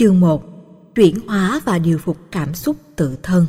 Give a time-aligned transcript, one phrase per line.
[0.00, 0.42] Chương 1
[0.94, 3.46] Chuyển hóa và điều phục cảm xúc tự thân.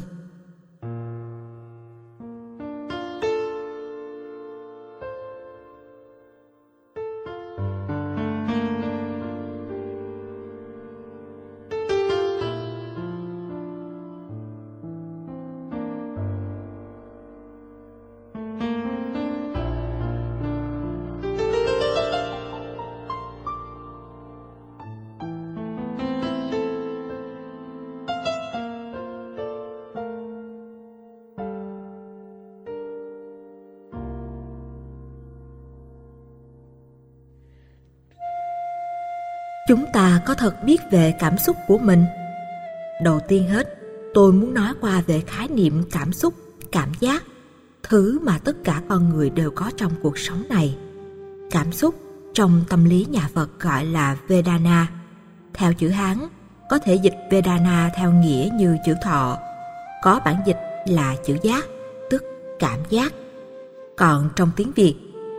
[39.67, 42.05] Chúng ta có thật biết về cảm xúc của mình.
[43.03, 43.77] Đầu tiên hết,
[44.13, 46.33] tôi muốn nói qua về khái niệm cảm xúc,
[46.71, 47.23] cảm giác,
[47.83, 50.77] thứ mà tất cả con người đều có trong cuộc sống này.
[51.51, 51.95] Cảm xúc
[52.33, 54.87] trong tâm lý nhà phật gọi là vedana.
[55.53, 56.17] Theo chữ hán,
[56.69, 59.37] có thể dịch vedana theo nghĩa như chữ thọ,
[60.01, 61.65] có bản dịch là chữ giác,
[62.09, 62.23] tức
[62.59, 63.13] cảm giác.
[63.97, 64.95] Còn trong tiếng việt,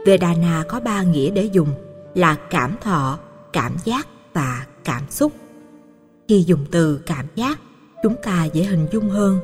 [0.07, 1.69] vedana có ba nghĩa để dùng
[2.15, 3.19] là cảm thọ,
[3.53, 4.07] cảm giác
[4.37, 5.33] và cảm xúc.
[6.29, 7.59] Khi dùng từ cảm giác,
[8.03, 9.39] chúng ta dễ hình dung hơn,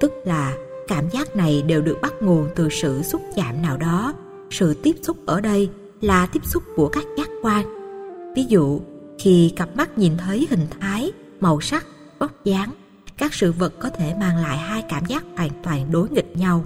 [0.00, 0.56] tức là
[0.88, 4.14] cảm giác này đều được bắt nguồn từ sự xúc chạm nào đó.
[4.50, 7.66] Sự tiếp xúc ở đây là tiếp xúc của các giác quan.
[8.36, 8.80] Ví dụ,
[9.18, 11.86] khi cặp mắt nhìn thấy hình thái, màu sắc,
[12.18, 12.70] vóc dáng,
[13.16, 16.64] các sự vật có thể mang lại hai cảm giác hoàn toàn đối nghịch nhau,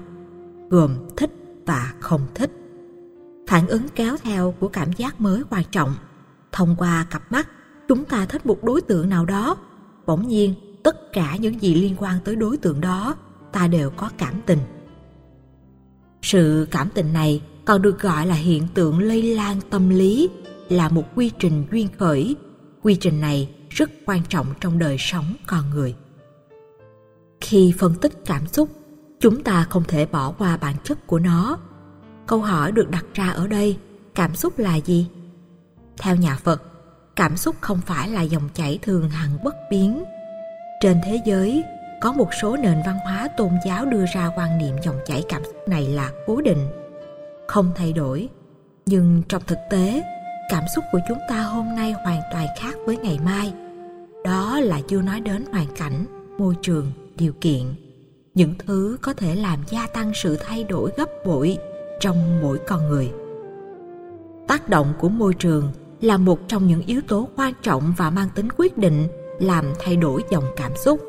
[0.70, 1.30] gồm thích
[1.66, 2.50] và không thích.
[3.48, 5.94] Phản ứng kéo theo của cảm giác mới quan trọng
[6.52, 7.48] thông qua cặp mắt
[7.90, 9.56] chúng ta thích một đối tượng nào đó.
[10.06, 13.14] Bỗng nhiên, tất cả những gì liên quan tới đối tượng đó,
[13.52, 14.58] ta đều có cảm tình.
[16.22, 20.28] Sự cảm tình này còn được gọi là hiện tượng lây lan tâm lý,
[20.68, 22.36] là một quy trình duyên khởi.
[22.82, 25.94] Quy trình này rất quan trọng trong đời sống con người.
[27.40, 28.68] Khi phân tích cảm xúc,
[29.20, 31.58] chúng ta không thể bỏ qua bản chất của nó.
[32.26, 33.78] Câu hỏi được đặt ra ở đây,
[34.14, 35.06] cảm xúc là gì?
[35.98, 36.69] Theo nhà phật
[37.16, 40.04] cảm xúc không phải là dòng chảy thường hằng bất biến.
[40.80, 41.64] Trên thế giới,
[42.00, 45.44] có một số nền văn hóa tôn giáo đưa ra quan niệm dòng chảy cảm
[45.44, 46.66] xúc này là cố định,
[47.48, 48.28] không thay đổi.
[48.86, 50.02] Nhưng trong thực tế,
[50.50, 53.52] cảm xúc của chúng ta hôm nay hoàn toàn khác với ngày mai.
[54.24, 56.04] Đó là chưa nói đến hoàn cảnh,
[56.38, 57.62] môi trường, điều kiện.
[58.34, 61.58] Những thứ có thể làm gia tăng sự thay đổi gấp bội
[62.00, 63.12] trong mỗi con người.
[64.48, 68.28] Tác động của môi trường là một trong những yếu tố quan trọng và mang
[68.34, 71.00] tính quyết định, làm thay đổi dòng cảm xúc.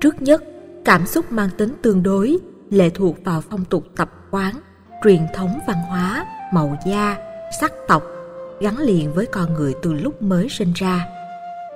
[0.00, 0.44] Trước nhất,
[0.84, 2.38] cảm xúc mang tính tương đối,
[2.70, 4.54] lệ thuộc vào phong tục tập quán,
[5.04, 7.16] truyền thống văn hóa, màu da,
[7.60, 8.02] sắc tộc,
[8.60, 11.06] gắn liền với con người từ lúc mới sinh ra.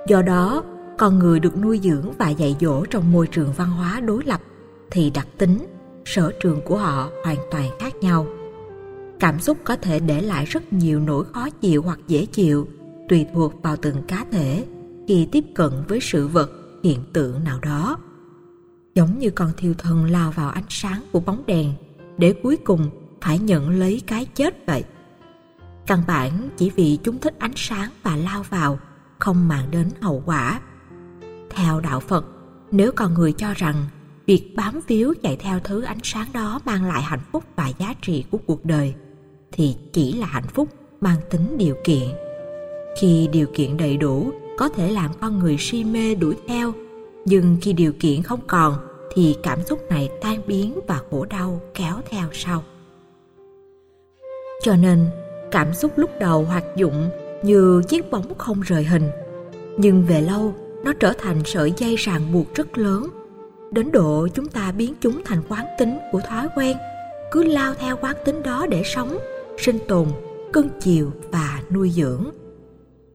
[0.07, 0.63] Do đó,
[0.97, 4.41] con người được nuôi dưỡng và dạy dỗ trong môi trường văn hóa đối lập
[4.91, 5.65] thì đặc tính,
[6.05, 8.27] sở trường của họ hoàn toàn khác nhau
[9.25, 12.67] cảm xúc có thể để lại rất nhiều nỗi khó chịu hoặc dễ chịu,
[13.09, 14.65] tùy thuộc vào từng cá thể,
[15.07, 16.51] khi tiếp cận với sự vật,
[16.83, 17.97] hiện tượng nào đó.
[18.95, 21.73] Giống như con thiêu thân lao vào ánh sáng của bóng đèn,
[22.17, 22.89] để cuối cùng
[23.21, 24.83] phải nhận lấy cái chết vậy.
[25.87, 28.79] Căn bản chỉ vì chúng thích ánh sáng và lao vào,
[29.19, 30.59] không mang đến hậu quả.
[31.49, 32.25] Theo đạo phật,
[32.71, 33.75] nếu con người cho rằng
[34.25, 37.93] việc bám víu chạy theo thứ ánh sáng đó mang lại hạnh phúc và giá
[38.01, 38.95] trị của cuộc đời
[39.55, 40.67] thì chỉ là hạnh phúc
[41.01, 42.07] mang tính điều kiện.
[42.99, 46.71] Khi điều kiện đầy đủ, có thể làm con người si mê đuổi theo.
[47.25, 48.73] Nhưng khi điều kiện không còn,
[49.13, 52.63] thì cảm xúc này tan biến và khổ đau kéo theo sau.
[54.61, 55.07] Cho nên,
[55.51, 57.09] cảm xúc lúc đầu hoạt dụng
[57.43, 59.09] như chiếc bóng không rời hình,
[59.77, 63.07] nhưng về lâu, nó trở thành sợi dây ràng buộc rất lớn.
[63.71, 66.77] Đến độ chúng ta biến chúng thành quán tính của thói quen,
[67.31, 69.17] cứ lao theo quán tính đó để sống
[69.57, 70.07] sinh tồn,
[70.53, 72.25] cưng chiều và nuôi dưỡng.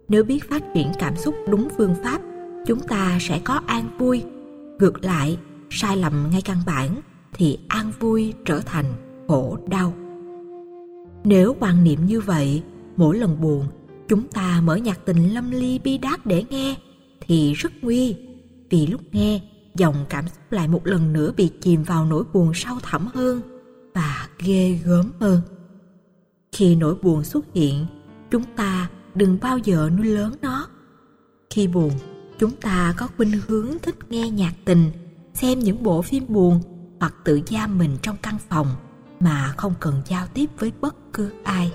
[0.08, 2.20] Nếu biết phát triển cảm xúc đúng phương pháp,
[2.66, 4.22] chúng ta sẽ có an vui.
[4.78, 5.38] Ngược lại,
[5.70, 7.00] sai lầm ngay căn bản
[7.32, 8.84] thì an vui trở thành
[9.28, 9.94] khổ đau.
[11.24, 12.62] Nếu quan niệm như vậy,
[12.96, 13.64] mỗi lần buồn,
[14.08, 16.76] chúng ta mở nhạc tình lâm ly bi đát để nghe
[17.20, 18.16] thì rất nguy,
[18.70, 19.40] vì lúc nghe,
[19.76, 23.40] dòng cảm xúc lại một lần nữa bị chìm vào nỗi buồn sâu thẳm hơn
[23.94, 25.40] và ghê gớm hơn
[26.52, 27.86] khi nỗi buồn xuất hiện,
[28.30, 30.68] chúng ta đừng bao giờ nuôi lớn nó.
[31.50, 31.90] Khi buồn,
[32.38, 34.90] chúng ta có khuynh hướng thích nghe nhạc tình,
[35.34, 36.60] xem những bộ phim buồn
[37.00, 38.66] hoặc tự giam mình trong căn phòng
[39.20, 41.72] mà không cần giao tiếp với bất cứ ai.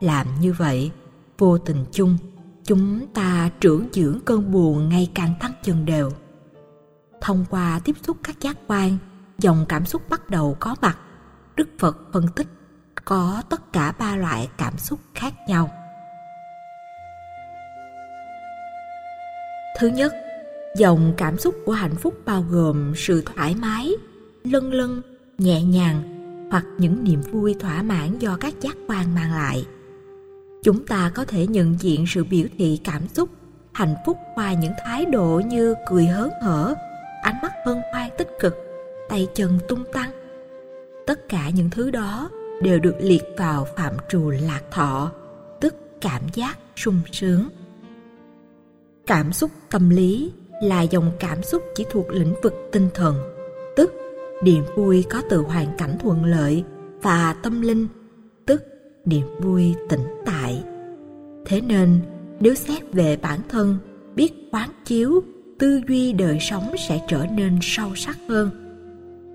[0.00, 0.90] Làm như vậy,
[1.38, 2.18] vô tình chung,
[2.64, 6.10] chúng ta trưởng dưỡng cơn buồn ngày càng tăng dần đều.
[7.20, 8.98] Thông qua tiếp xúc các giác quan,
[9.38, 10.98] dòng cảm xúc bắt đầu có mặt,
[11.56, 12.46] đức phật phân tích
[13.06, 15.70] có tất cả ba loại cảm xúc khác nhau.
[19.78, 20.14] Thứ nhất,
[20.76, 23.92] dòng cảm xúc của hạnh phúc bao gồm sự thoải mái
[24.44, 25.02] lân lân
[25.38, 26.02] nhẹ nhàng
[26.50, 29.66] hoặc những niềm vui thỏa mãn do các giác quan mang lại.
[30.62, 33.30] Chúng ta có thể nhận diện sự biểu thị cảm xúc,
[33.72, 36.74] hạnh phúc qua những thái độ như cười hớn hở,
[37.22, 38.56] ánh mắt hân hoan tích cực,
[39.08, 40.10] tay chân tung tăng.
[41.06, 42.30] Tất cả những thứ đó
[42.62, 45.12] đều được liệt vào phạm trù lạc thọ,
[45.60, 47.48] tức cảm giác sung sướng.
[49.06, 50.32] Cảm xúc tâm lý
[50.62, 53.16] là dòng cảm xúc chỉ thuộc lĩnh vực tinh thần,
[53.76, 53.92] tức
[54.42, 56.64] niềm vui có từ hoàn cảnh thuận lợi
[57.02, 57.86] và tâm linh,
[58.46, 58.62] tức
[59.04, 60.64] niềm vui tĩnh tại.
[61.46, 62.00] Thế nên,
[62.40, 63.78] nếu xét về bản thân,
[64.14, 65.22] biết quán chiếu,
[65.58, 68.50] tư duy đời sống sẽ trở nên sâu sắc hơn.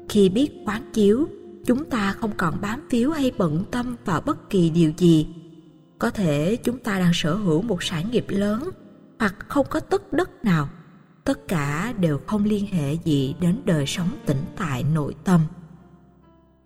[0.09, 1.27] Khi biết quán chiếu
[1.65, 5.27] chúng ta không còn bám phiếu hay bận tâm vào bất kỳ điều gì.
[5.99, 8.69] Có thể chúng ta đang sở hữu một sản nghiệp lớn
[9.19, 10.69] hoặc không có tất đất nào.
[11.23, 15.41] Tất cả đều không liên hệ gì đến đời sống tĩnh tại nội tâm.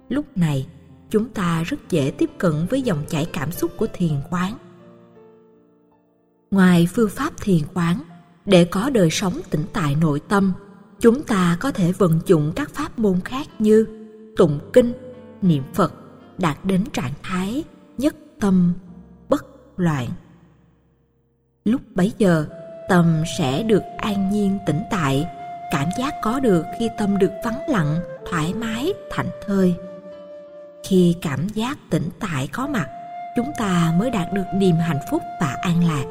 [0.09, 0.67] Lúc này,
[1.09, 4.57] chúng ta rất dễ tiếp cận với dòng chảy cảm xúc của thiền quán.
[6.51, 8.01] Ngoài phương pháp thiền quán,
[8.45, 10.53] để có đời sống tĩnh tại nội tâm,
[10.99, 14.04] chúng ta có thể vận dụng các pháp môn khác như
[14.35, 14.93] tụng kinh,
[15.41, 15.93] niệm phật
[16.37, 17.63] đạt đến trạng thái
[17.97, 18.73] nhất tâm
[19.29, 19.45] bất
[19.77, 20.07] loạn.
[21.65, 22.45] Lúc bấy giờ,
[22.89, 25.27] tâm sẽ được an nhiên tĩnh tại,
[25.71, 27.99] cảm giác có được khi tâm được vắng lặng,
[28.29, 29.75] thoải mái, thảnh thơi.
[30.83, 32.87] Khi cảm giác tĩnh tại có mặt,
[33.35, 36.05] chúng ta mới đạt được niềm hạnh phúc và an lạc.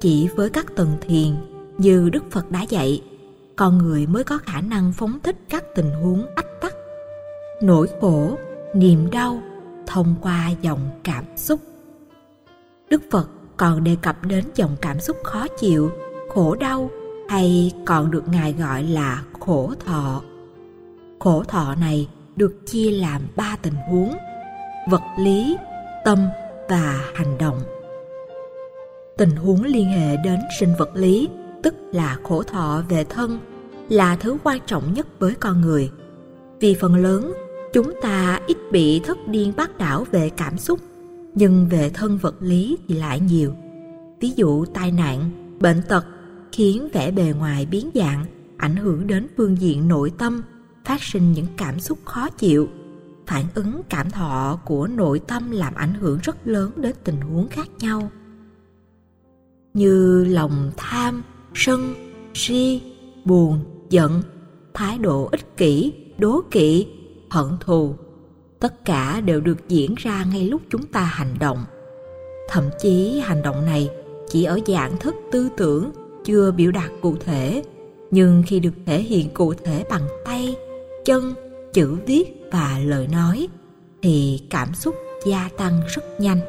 [0.00, 1.36] Chỉ với các tầng thiền
[1.78, 3.02] như đức phật đã dạy,
[3.56, 6.69] con người mới có khả năng phóng thích các tình huống ách tắc
[7.62, 8.38] nỗi khổ,
[8.74, 9.42] niềm đau
[9.86, 11.60] thông qua dòng cảm xúc.
[12.90, 15.90] Đức phật còn đề cập đến dòng cảm xúc khó chịu,
[16.34, 16.90] khổ đau
[17.28, 20.22] hay còn được ngài gọi là khổ thọ.
[21.18, 24.14] Khổ thọ này được chia làm ba tình huống
[24.90, 25.56] vật lý,
[26.04, 26.18] tâm
[26.68, 27.60] và hành động.
[29.16, 31.28] Tình huống liên hệ đến sinh vật lý,
[31.62, 33.38] tức là khổ thọ về thân,
[33.88, 35.90] là thứ quan trọng nhất với con người.
[36.60, 37.32] Vì phần lớn
[37.72, 40.80] chúng ta ít bị thất điên bác đảo về cảm xúc,
[41.34, 43.54] nhưng về thân vật lý thì lại nhiều.
[44.20, 45.30] Ví dụ, tai nạn,
[45.60, 46.06] bệnh tật
[46.52, 48.24] khiến vẻ bề ngoài biến dạng,
[48.56, 50.42] ảnh hưởng đến phương diện nội tâm,
[50.84, 52.68] phát sinh những cảm xúc khó chịu,
[53.26, 57.48] phản ứng cảm thọ của nội tâm làm ảnh hưởng rất lớn đến tình huống
[57.48, 58.10] khác nhau.
[59.74, 61.22] Như lòng tham,
[61.54, 61.94] sân,
[62.34, 62.82] si,
[63.24, 63.58] buồn,
[63.90, 64.22] giận,
[64.74, 66.86] thái độ ích kỷ, đố kỵ
[67.30, 67.94] hận thù.
[68.60, 71.64] Tất cả đều được diễn ra ngay lúc chúng ta hành động.
[72.48, 73.90] Thậm chí hành động này
[74.28, 75.90] chỉ ở dạng thức tư tưởng
[76.24, 77.62] chưa biểu đạt cụ thể,
[78.10, 80.56] nhưng khi được thể hiện cụ thể bằng tay,
[81.04, 81.34] chân,
[81.72, 83.48] chữ viết và lời nói,
[84.02, 84.94] thì cảm xúc
[85.26, 86.40] gia tăng rất nhanh.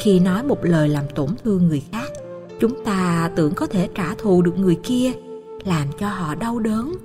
[0.00, 2.12] Khi nói một lời làm tổn thương người khác,
[2.60, 5.12] chúng ta tưởng có thể trả thù được người kia,
[5.64, 6.96] làm cho họ đau đớn.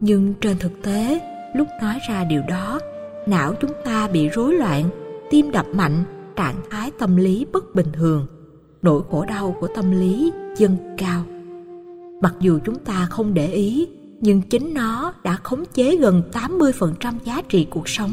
[0.00, 1.20] Nhưng trên thực tế
[1.54, 2.80] lúc nói ra điều đó
[3.26, 4.90] não chúng ta bị rối loạn
[5.30, 6.04] tim đập mạnh
[6.36, 8.26] trạng thái tâm lý bất bình thường.
[8.82, 11.24] Nỗi khổ đau của tâm lý dâng cao.
[12.22, 13.88] Mặc dù chúng ta không để ý
[14.20, 18.12] nhưng chính nó đã khống chế gần 80% giá trị cuộc sống.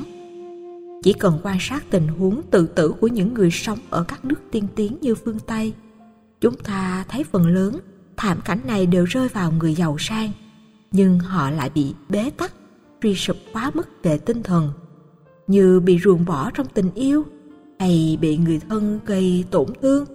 [1.03, 4.39] Chỉ cần quan sát tình huống tự tử của những người sống ở các nước
[4.51, 5.73] tiên tiến như phương Tây,
[6.41, 7.79] chúng ta thấy phần lớn
[8.17, 10.31] thảm cảnh này đều rơi vào người giàu sang,
[10.91, 12.53] nhưng họ lại bị bế tắc,
[13.01, 14.69] suy sụp quá mức về tinh thần,
[15.47, 17.23] như bị ruồng bỏ trong tình yêu
[17.79, 20.05] hay bị người thân gây tổn thương.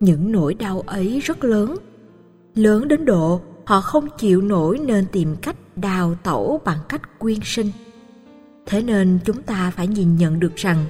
[0.00, 1.76] Những nỗi đau ấy rất lớn,
[2.54, 7.38] lớn đến độ họ không chịu nổi nên tìm cách đào tẩu bằng cách quyên
[7.42, 7.70] sinh.
[8.66, 10.84] Thế nên chúng ta phải nhìn nhận được rằng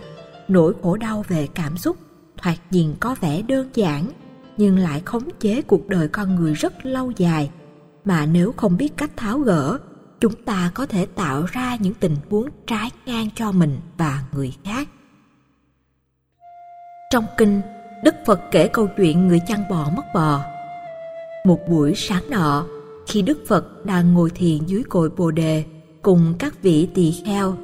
[0.49, 1.97] nỗi khổ đau về cảm xúc
[2.37, 4.11] thoạt nhìn có vẻ đơn giản
[4.57, 7.51] nhưng lại khống chế cuộc đời con người rất lâu dài
[8.05, 9.79] mà nếu không biết cách tháo gỡ
[10.21, 14.53] chúng ta có thể tạo ra những tình huống trái ngang cho mình và người
[14.65, 14.89] khác.
[17.11, 17.61] Trong kinh
[18.05, 20.41] đức phật kể câu chuyện người chăn bò mất bò.
[21.45, 22.67] Một buổi sáng nọ,
[23.07, 25.65] khi Đức Phật đang ngồi thiền dưới cội Bồ đề
[26.03, 27.57] cùng các vị tỳ kheo,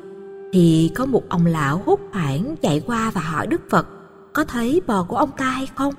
[0.52, 3.86] thì có một ông lão hốt hoảng chạy qua và hỏi Đức Phật
[4.32, 5.94] có thấy bò của ông ta hay không?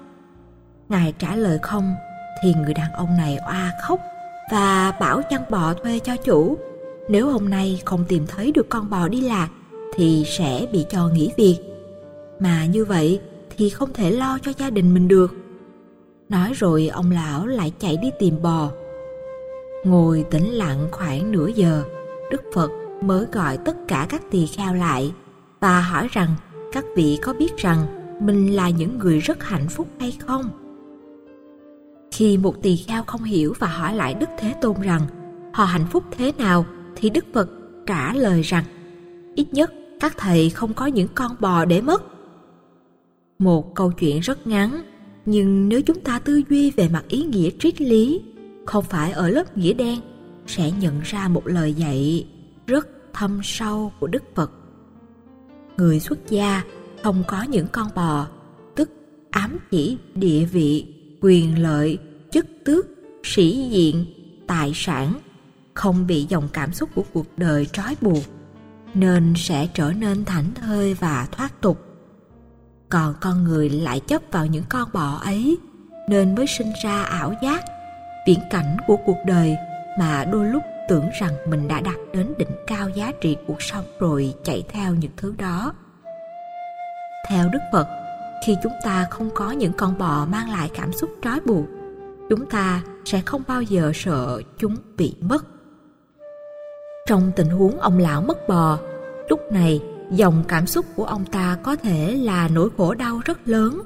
[0.90, 1.96] ngài trả lời không.
[2.44, 4.00] Thì người đàn ông này oa khóc
[4.52, 6.58] và bảo chăn bò thuê cho chủ.
[7.10, 9.50] Nếu hôm nay không tìm thấy được con bò đi lạc,
[9.94, 11.60] thì sẽ bị cho nghỉ việc.
[12.40, 13.20] Mà như vậy
[13.58, 15.34] thì không thể lo cho gia đình mình được.
[16.30, 18.72] Nói rồi ông lão lại chạy đi tìm bò.
[19.84, 21.84] Ngồi tĩnh lặng khoảng nửa giờ,
[22.32, 22.72] đức phật
[23.02, 25.14] mới gọi tất cả các tỳ kheo lại
[25.60, 26.30] và hỏi rằng,
[26.72, 27.86] các vị có biết rằng
[28.22, 30.50] mình là những người rất hạnh phúc hay không?
[32.16, 35.02] Khi một tỳ kheo không hiểu và hỏi lại đức thế tôn rằng,
[35.54, 36.66] họ hạnh phúc thế nào?
[36.96, 37.50] thì đức phật
[37.86, 38.64] trả lời rằng,
[39.36, 42.04] ít nhất các thầy không có những con bò để mất.
[43.40, 44.82] Một câu chuyện rất ngắn,
[45.26, 48.22] nhưng nếu chúng ta tư duy về mặt ý nghĩa triết lý,
[48.66, 50.00] không phải ở lớp nghĩa đen,
[50.48, 52.28] sẽ nhận ra một lời dạy
[52.68, 54.52] rất thâm sâu của đức phật.
[55.78, 56.64] Người xuất gia
[57.04, 58.28] không có những con bò,
[58.76, 58.90] tức
[59.32, 60.86] ám chỉ địa vị,
[61.22, 61.98] quyền lợi
[62.36, 62.86] chức tước,
[63.24, 64.06] sĩ diện,
[64.48, 65.14] tài sản
[65.74, 68.24] không bị dòng cảm xúc của cuộc đời trói buộc
[68.94, 71.86] nên sẽ trở nên thảnh thơi và thoát tục.
[72.90, 75.58] Còn con người lại chấp vào những con bò ấy
[76.10, 77.66] nên mới sinh ra ảo giác,
[78.28, 79.56] viễn cảnh của cuộc đời
[80.00, 83.86] mà đôi lúc tưởng rằng mình đã đạt đến đỉnh cao giá trị cuộc sống
[84.00, 85.74] rồi chạy theo những thứ đó.
[87.30, 87.88] Theo đức phật,
[88.46, 91.66] khi chúng ta không có những con bò mang lại cảm xúc trói buộc
[92.30, 95.46] chúng ta sẽ không bao giờ sợ chúng bị mất.
[97.08, 98.80] Trong tình huống ông lão mất bò,
[99.30, 103.48] lúc này dòng cảm xúc của ông ta có thể là nỗi khổ đau rất
[103.48, 103.82] lớn,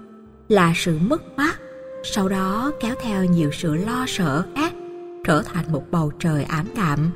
[0.47, 1.59] là sự mất mát,
[2.03, 4.73] sau đó kéo theo nhiều sự lo sợ khác
[5.25, 7.11] trở thành một bầu trời ảm đạm,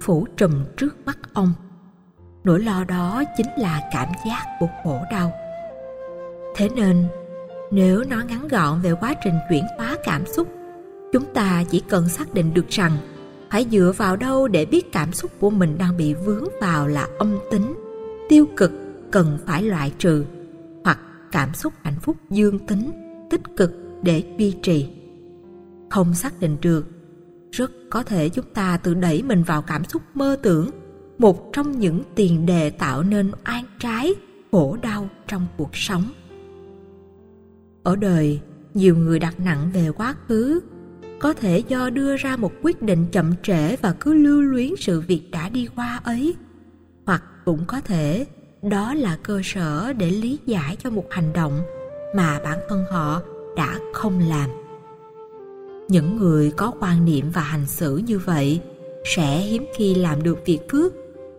[0.00, 1.52] phủ trùm trước mắt ông.
[2.44, 5.32] Nỗi lo đó chính là cảm giác của khổ đau.
[6.56, 7.08] Thế nên,
[7.70, 10.48] nếu nói ngắn gọn về quá trình chuyển hóa cảm xúc
[11.12, 12.92] chúng ta chỉ cần xác định được rằng,
[13.50, 17.08] phải dựa vào đâu để biết cảm xúc của mình đang bị vướng vào là
[17.18, 17.74] âm tính,
[18.28, 18.72] tiêu cực,
[19.10, 20.24] cần phải loại trừ,
[20.84, 20.98] hoặc
[21.32, 22.90] cảm xúc hạnh phúc dương tính,
[23.30, 23.72] tích cực
[24.02, 24.88] để duy trì.
[25.90, 26.86] Không xác định được,
[27.52, 30.70] rất có thể chúng ta tự đẩy mình vào cảm xúc mơ tưởng,
[31.18, 34.14] một trong những tiền đề tạo nên oan trái,
[34.52, 36.04] khổ đau trong cuộc sống.
[37.82, 38.40] Ở đời,
[38.74, 40.60] nhiều người đặt nặng về quá khứ
[41.18, 45.00] có thể do đưa ra một quyết định chậm trễ và cứ lưu luyến sự
[45.00, 46.34] việc đã đi qua ấy.
[47.06, 48.26] Hoặc cũng có thể,
[48.62, 51.60] đó là cơ sở để lý giải cho một hành động
[52.14, 53.22] mà bản thân họ
[53.56, 54.50] đã không làm.
[55.88, 58.60] Những người có quan niệm và hành xử như vậy
[59.16, 60.92] sẽ hiếm khi làm được việc phước,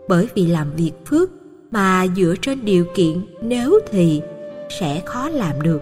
[0.07, 1.29] bởi vì làm việc phước
[1.71, 4.21] mà dựa trên điều kiện nếu thì
[4.79, 5.81] sẽ khó làm được.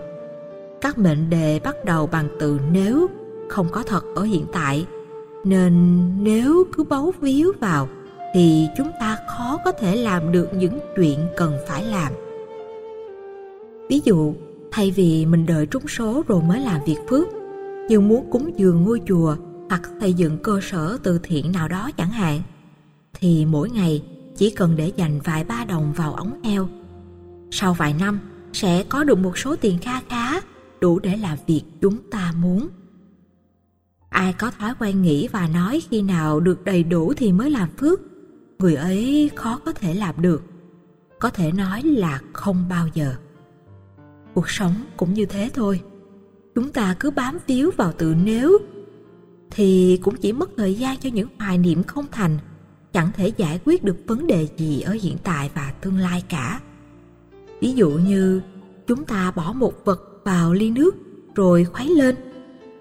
[0.81, 3.07] Các mệnh đề bắt đầu bằng từ nếu
[3.49, 4.85] không có thật ở hiện tại.
[5.43, 7.89] Nên nếu cứ bấu víu vào,
[8.33, 12.13] thì chúng ta khó có thể làm được những chuyện cần phải làm.
[13.89, 14.33] Ví dụ,
[14.71, 17.27] thay vì mình đợi trúng số rồi mới làm việc phước,
[17.89, 19.35] như muốn cúng dường ngôi chùa
[19.69, 22.41] hoặc xây dựng cơ sở từ thiện nào đó chẳng hạn,
[23.13, 24.03] thì mỗi ngày
[24.37, 26.69] chỉ cần để dành vài ba đồng vào ống eo.
[27.51, 28.19] Sau vài năm,
[28.53, 30.41] sẽ có được một số tiền kha khá
[30.81, 32.67] đủ để làm việc chúng ta muốn
[34.09, 37.69] ai có thói quen nghĩ và nói khi nào được đầy đủ thì mới làm
[37.77, 37.99] phước.
[38.59, 40.43] Người ấy khó có thể làm được.
[41.19, 43.15] Có thể nói là không bao giờ.
[44.33, 45.81] Cuộc sống cũng như thế thôi.
[46.55, 48.57] Chúng ta cứ bám víu vào từ nếu
[49.51, 52.37] thì cũng chỉ mất thời gian cho những hoài niệm không thành,
[52.93, 56.59] chẳng thể giải quyết được vấn đề gì ở hiện tại và tương lai cả.
[57.61, 58.41] Ví dụ như
[58.87, 60.95] chúng ta bỏ một vật vào ly nước
[61.35, 62.15] rồi khuấy lên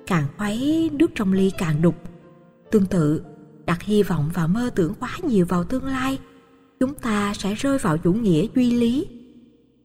[0.07, 1.95] càng khuấy nước trong ly càng đục.
[2.71, 3.23] Tương tự,
[3.67, 6.19] đặt hy vọng và mơ tưởng quá nhiều vào tương lai,
[6.81, 9.07] chúng ta sẽ rơi vào chủ nghĩa duy lý.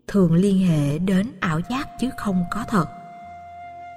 [0.08, 2.86] Thường liên hệ đến ảo giác chứ không có thật.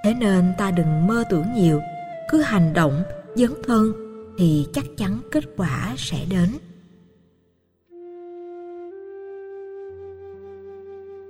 [0.03, 1.81] Thế nên ta đừng mơ tưởng nhiều,
[2.29, 3.03] cứ hành động,
[3.35, 3.93] dấn thân
[4.37, 6.49] thì chắc chắn kết quả sẽ đến.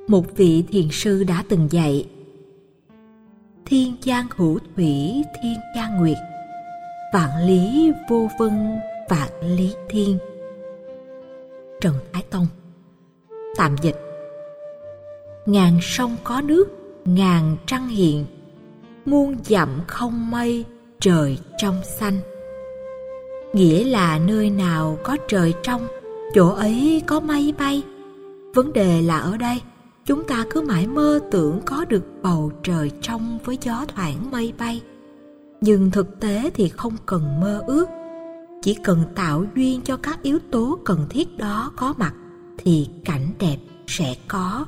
[0.08, 2.06] Một vị thiền sư đã từng dạy
[3.66, 6.18] thiên giang hữu thủy, thiên giang nguyệt,
[7.14, 8.80] vạn lý vô vân,
[9.10, 10.18] vạn lý thiên.
[11.82, 12.48] Trần thái tông,
[13.56, 13.96] tạm dịch.
[15.46, 16.66] Ngàn sông có nước,
[17.06, 18.26] ngàn trăng hiện
[19.06, 20.66] muôn dặm không mây,
[21.00, 22.20] trời trong xanh.
[23.54, 25.88] Nghĩa là nơi nào có trời trong,
[26.34, 27.84] chỗ ấy có mây bay.
[28.54, 29.62] Vấn đề là ở đây
[30.06, 34.54] chúng ta cứ mãi mơ tưởng có được bầu trời trong với gió thoảng mây
[34.58, 34.82] bay.
[35.62, 37.86] Nhưng thực tế thì không cần mơ ước.
[38.62, 42.14] Chỉ cần tạo duyên cho các yếu tố cần thiết đó có mặt
[42.58, 43.58] thì cảnh đẹp
[43.88, 44.66] sẽ có.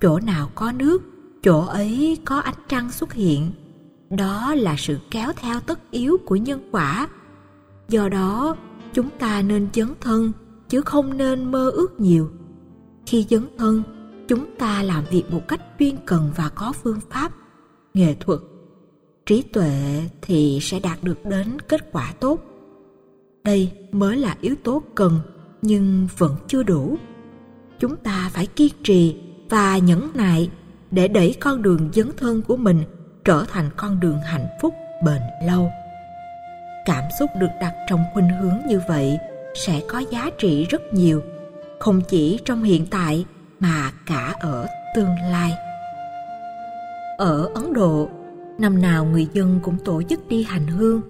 [0.00, 1.02] Chỗ nào có nước,
[1.42, 3.50] chỗ ấy có ánh trăng xuất hiện.
[4.10, 7.08] Đó là sự kéo theo tất yếu của nhân quả.
[7.88, 8.56] Do đó,
[8.92, 10.32] chúng ta nên dấn thân,
[10.68, 12.30] chứ không nên mơ ước nhiều.
[13.06, 13.82] Khi dấn thân
[14.28, 17.32] chúng ta làm việc một cách chuyên cần và có phương pháp,
[17.94, 18.40] nghệ thuật.
[19.26, 22.40] Trí tuệ thì sẽ đạt được đến kết quả tốt.
[23.44, 25.20] Đây mới là yếu tố cần,
[25.62, 26.96] nhưng vẫn chưa đủ.
[27.80, 29.16] Chúng ta phải kiên trì
[29.50, 30.50] và nhẫn nại
[30.90, 32.82] để đẩy con đường dấn thân của mình
[33.24, 35.70] trở thành con đường hạnh phúc bền lâu.
[36.86, 39.18] Cảm xúc được đặt trong khuynh hướng như vậy
[39.54, 41.22] sẽ có giá trị rất nhiều,
[41.80, 43.24] không chỉ trong hiện tại
[43.64, 45.52] mà cả ở tương lai.
[47.18, 48.08] Ở ấn độ,
[48.58, 51.00] năm nào người dân cũng tổ chức đi hành hương.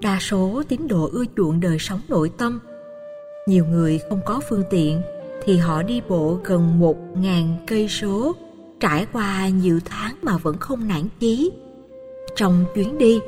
[0.00, 2.60] Đa số tín đồ ưa chuộng đời sống nội tâm.
[3.46, 5.02] Nhiều người không có phương tiện
[5.44, 8.32] thì họ đi bộ gần một ngàn cây số,
[8.80, 11.52] trải qua nhiều tháng mà vẫn không nản chí.
[12.36, 13.20] Trong chuyến đi,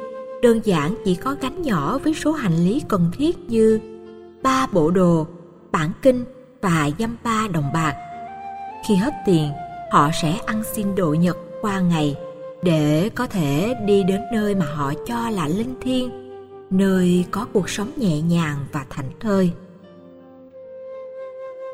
[0.43, 3.81] đơn giản chỉ có gánh nhỏ với số hành lý cần thiết như
[4.43, 5.27] ba bộ đồ,
[5.73, 6.25] bản kinh
[6.63, 7.95] và dăm ba đồng bạc
[8.89, 9.51] khi hết tiền,
[9.91, 12.17] họ sẽ ăn xin độ nhật qua ngày
[12.63, 16.11] để có thể đi đến nơi mà họ cho là linh thiêng,
[16.71, 19.51] nơi có cuộc sống nhẹ nhàng và thảnh thơi.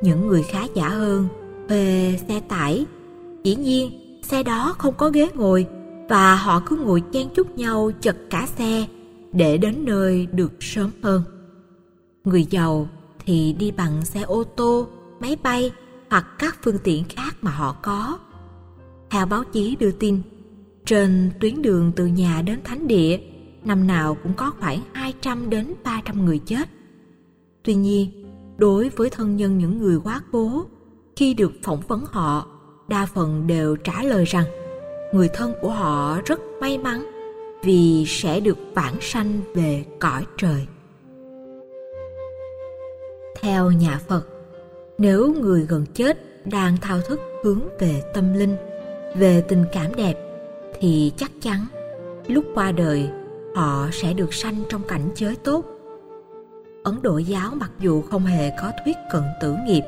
[0.03, 1.29] Những người khá giả hơn
[1.69, 2.87] thuê xe tải,
[3.43, 3.91] dĩ nhiên
[4.23, 5.67] xe đó không có ghế ngồi
[6.09, 8.87] và họ cứ ngồi chen chúc nhau chật cả xe
[9.33, 11.23] để đến nơi được sớm hơn.
[12.25, 12.89] Người giàu
[13.27, 14.87] thì đi bằng xe ô tô,
[15.21, 15.73] máy bay
[16.11, 18.19] hoặc các phương tiện khác mà họ có
[19.11, 20.23] theo báo chí đưa tin
[20.85, 23.19] trên tuyến đường từ nhà đến thánh địa
[23.65, 26.69] năm nào cũng có khoảng 200 đến 300 người chết.
[27.63, 28.27] Tuy nhiên,
[28.59, 30.65] đối với thân nhân những người quá cố,
[31.17, 32.47] khi được phỏng vấn họ,
[32.89, 34.45] đa phần đều trả lời rằng
[35.15, 37.11] người thân của họ rất may mắn
[37.65, 40.67] vì sẽ được vãng sanh về cõi trời.
[43.41, 44.27] Theo nhà Phật,
[45.01, 48.57] nếu người gần chết đang thao thức hướng về tâm linh,
[49.17, 50.15] về tình cảm đẹp
[50.81, 51.67] thì chắc chắn
[52.27, 53.11] lúc qua đời
[53.55, 55.65] họ sẽ được sanh trong cảnh giới tốt.
[56.85, 59.83] Ấn Độ giáo mặc dù không hề có thuyết cận tử nghiệp,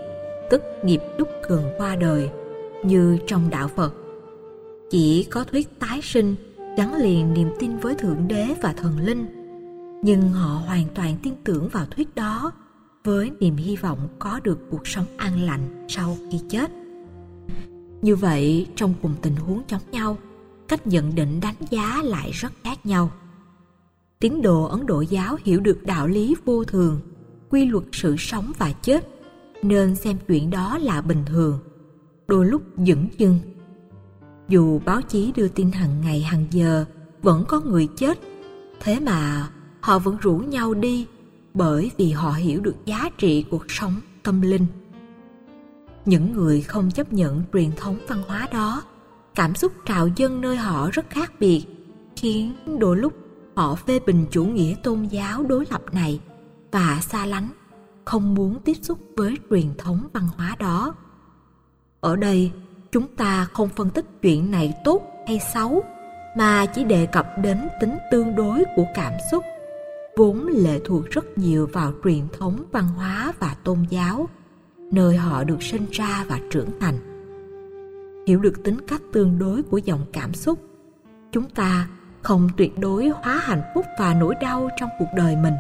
[0.51, 2.31] tức nghiệp lúc gần qua đời,
[2.85, 3.95] như trong đạo Phật.
[4.91, 6.35] Chỉ có thuyết tái sinh
[6.77, 9.27] gắn liền niềm tin với Thượng Đế và Thần Linh,
[10.03, 12.53] nhưng họ hoàn toàn tin tưởng vào thuyết đó
[13.05, 16.71] với niềm hy vọng có được cuộc sống an lành sau khi chết.
[18.03, 20.19] Như vậy, trong cùng tình huống giống nhau,
[20.69, 23.11] cách nhận định đánh giá lại rất khác nhau
[24.23, 27.01] tín đồ ấn độ giáo hiểu được đạo lý vô thường
[27.51, 29.09] quy luật sự sống và chết
[29.63, 31.59] nên xem chuyện đó là bình thường
[32.29, 33.39] đôi lúc dửng dưng
[34.49, 36.85] dù báo chí đưa tin hàng ngày hàng giờ
[37.23, 38.19] vẫn có người chết
[38.81, 39.49] thế mà
[39.81, 41.07] họ vẫn rủ nhau đi
[41.55, 44.67] bởi vì họ hiểu được giá trị cuộc sống tâm linh.
[46.05, 48.83] Những người không chấp nhận truyền thống văn hóa đó,
[49.35, 51.65] cảm xúc trào dân nơi họ rất khác biệt,
[52.17, 53.13] khiến đôi lúc
[53.57, 56.21] họ phê bình chủ nghĩa tôn giáo đối lập này
[56.71, 57.49] và xa lánh,
[58.05, 60.95] không muốn tiếp xúc với truyền thống văn hóa đó.
[62.01, 62.51] Ở đây,
[62.93, 65.83] chúng ta không phân tích chuyện này tốt hay xấu,
[66.37, 69.45] mà chỉ đề cập đến tính tương đối của cảm xúc
[70.17, 74.29] vốn lệ thuộc rất nhiều vào truyền thống văn hóa và tôn giáo,
[74.91, 76.99] nơi họ được sinh ra và trưởng thành.
[78.27, 80.59] Hiểu được tính cách tương đối của dòng cảm xúc,
[81.33, 81.89] chúng ta
[82.23, 85.55] không tuyệt đối hóa hạnh phúc và nỗi đau trong cuộc đời mình.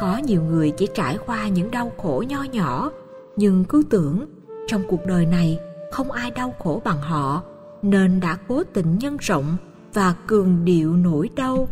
[0.00, 2.90] Có nhiều người chỉ trải qua những đau khổ nho nhỏ,
[3.36, 4.26] nhưng cứ tưởng
[4.66, 5.58] trong cuộc đời này
[5.92, 7.42] không ai đau khổ bằng họ,
[7.82, 9.56] nên đã cố tình nhân rộng
[9.94, 11.68] và cường điệu nỗi đau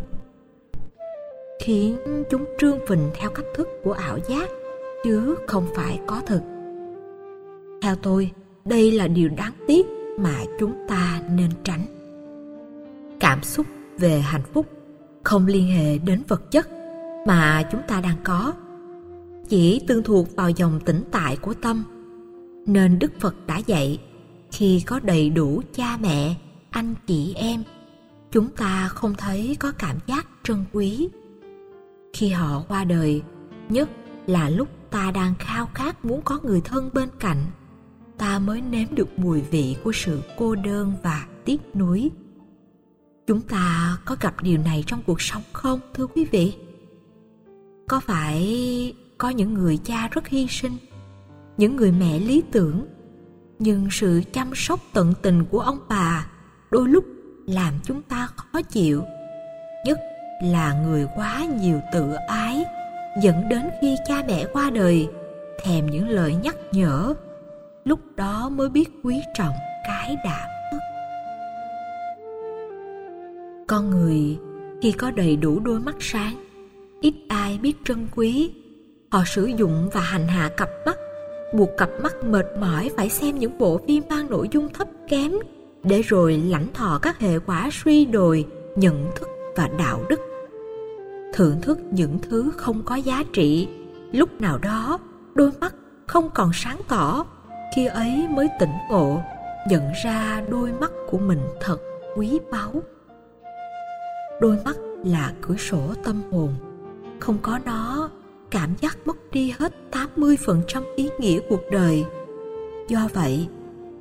[1.63, 1.97] khiến
[2.29, 4.49] chúng trương phình theo cách thức của ảo giác,
[5.03, 6.41] chứ không phải có thực.
[7.81, 8.31] Theo tôi,
[8.65, 9.85] đây là điều đáng tiếc
[10.19, 11.85] mà chúng ta nên tránh.
[13.19, 13.65] Cảm xúc
[13.97, 14.65] về hạnh phúc
[15.23, 16.69] không liên hệ đến vật chất
[17.27, 18.53] mà chúng ta đang có,
[19.49, 21.83] chỉ tương thuộc vào dòng tĩnh tại của tâm.
[22.65, 23.99] Nên đức phật đã dạy,
[24.51, 26.35] khi có đầy đủ cha mẹ,
[26.69, 27.63] anh chị em,
[28.31, 31.09] chúng ta không thấy có cảm giác trân quý
[32.13, 33.21] khi họ qua đời,
[33.69, 33.89] nhất
[34.27, 37.45] là lúc ta đang khao khát muốn có người thân bên cạnh.
[38.17, 42.11] Ta mới nếm được mùi vị của sự cô đơn và tiếc nuối.
[43.27, 46.53] Chúng ta có gặp điều này trong cuộc sống không, thưa quý vị?
[47.87, 50.77] Có phải có những người cha rất hy sinh,
[51.57, 52.87] những người mẹ lý tưởng,
[53.59, 56.27] nhưng sự chăm sóc tận tình của ông bà
[56.71, 57.05] đôi lúc
[57.47, 59.03] làm chúng ta khó chịu,
[59.85, 59.99] nhất
[60.43, 62.63] là người quá nhiều tự ái,
[63.21, 65.07] dẫn đến khi cha mẹ qua đời,
[65.63, 67.13] thèm những lời nhắc nhở,
[67.85, 69.53] lúc đó mới biết quý trọng
[69.87, 70.79] cái đã mất.
[73.67, 74.37] Con người
[74.81, 76.45] khi có đầy đủ đôi mắt sáng,
[77.01, 78.51] ít ai biết trân quý.
[79.11, 80.97] Họ sử dụng và hành hạ cặp mắt,
[81.53, 85.31] buộc cặp mắt mệt mỏi phải xem những bộ phim mang nội dung thấp kém
[85.83, 90.32] để rồi lãnh thọ các hệ quả suy đồi, nhận thức và đạo đức
[91.33, 93.67] thưởng thức những thứ không có giá trị
[94.11, 94.99] lúc nào đó
[95.35, 95.75] đôi mắt
[96.07, 97.25] không còn sáng tỏ
[97.75, 99.21] khi ấy mới tỉnh ngộ
[99.69, 101.77] nhận ra đôi mắt của mình thật
[102.15, 102.83] quý báu
[104.41, 106.55] đôi mắt là cửa sổ tâm hồn
[107.19, 108.09] không có nó
[108.53, 112.05] cảm giác mất đi hết 80% ý nghĩa cuộc đời.
[112.87, 113.47] Do vậy,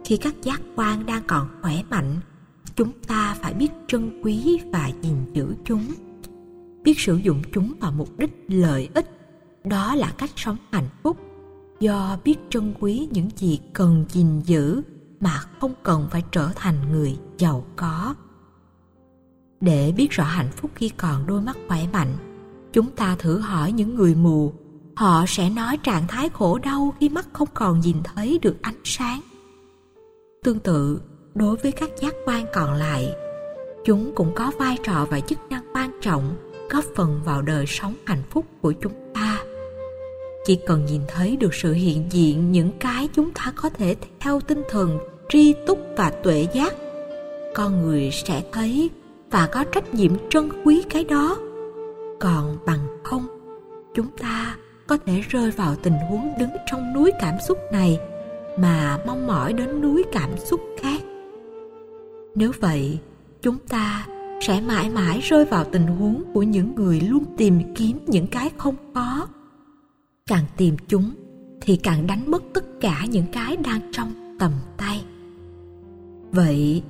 [0.04, 2.16] khi các giác quan đang còn khỏe mạnh,
[2.76, 5.84] chúng ta phải biết trân quý và gìn giữ chúng.
[6.84, 9.10] Biết sử dụng chúng vào mục đích lợi ích,
[9.64, 11.16] đó là cách sống hạnh phúc.
[11.80, 14.82] Do biết trân quý những gì cần gìn giữ
[15.20, 18.14] mà không cần phải trở thành người giàu có.
[19.60, 22.16] Để biết rõ hạnh phúc khi còn đôi mắt khỏe mạnh,
[22.72, 24.52] chúng ta thử hỏi những người mù
[24.96, 28.80] họ sẽ nói trạng thái khổ đau khi mắt không còn nhìn thấy được ánh
[28.84, 29.20] sáng
[30.44, 31.00] tương tự
[31.34, 33.14] đối với các giác quan còn lại
[33.84, 37.94] chúng cũng có vai trò và chức năng quan trọng góp phần vào đời sống
[38.04, 39.44] hạnh phúc của chúng ta.
[40.44, 44.40] Chỉ cần nhìn thấy được sự hiện diện những cái chúng ta có thể theo
[44.40, 46.74] tinh thần tri túc và tuệ giác,
[47.54, 48.90] con người sẽ thấy
[49.30, 51.36] và có trách nhiệm trân quý cái đó.
[52.20, 53.26] Còn bằng không,
[53.94, 54.56] chúng ta
[54.86, 57.98] có thể rơi vào tình huống đứng trong núi cảm xúc này
[58.58, 61.00] mà mong mỏi đến núi cảm xúc khác.
[62.34, 62.98] Nếu vậy,
[63.42, 64.06] chúng ta
[64.42, 68.50] sẽ mãi mãi rơi vào tình huống của những người luôn tìm kiếm những cái
[68.58, 69.26] không có.
[70.26, 71.10] Càng tìm chúng
[71.60, 75.04] thì càng đánh mất tất cả những cái đang trong tầm tay.
[76.30, 76.82] Vậy,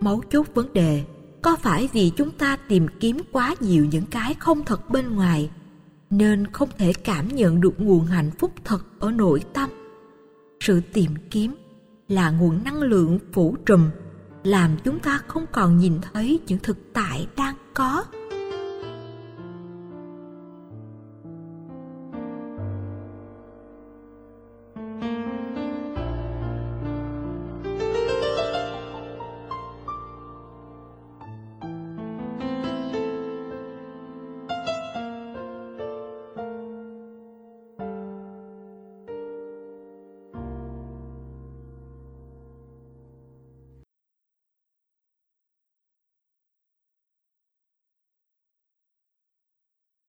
[0.00, 1.04] mấu chốt vấn đề,
[1.42, 5.50] có phải vì chúng ta tìm kiếm quá nhiều những cái không thật bên ngoài
[6.10, 9.70] nên không thể cảm nhận được nguồn hạnh phúc thật ở nội tâm?
[10.60, 11.54] Sự tìm kiếm
[12.08, 13.90] là nguồn năng lượng phủ trùm
[14.42, 18.04] làm chúng ta không còn nhìn thấy những thực tại đang có.